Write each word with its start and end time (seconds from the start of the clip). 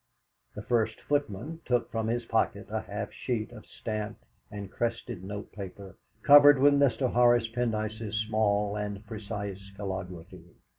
The 0.55 0.63
first 0.63 0.99
footman 1.01 1.59
took 1.63 1.91
from 1.91 2.07
his 2.07 2.25
pocket 2.25 2.65
a 2.71 2.81
half 2.81 3.13
sheet 3.13 3.51
of 3.51 3.67
stamped 3.67 4.23
and 4.49 4.71
crested 4.71 5.23
notepaper 5.23 5.95
covered 6.23 6.57
with 6.57 6.73
Mr. 6.73 7.13
Horace 7.13 7.47
Pendyce's 7.49 8.15
small 8.27 8.75
and 8.75 9.05
precise 9.05 9.61
calligraphy. 9.75 10.55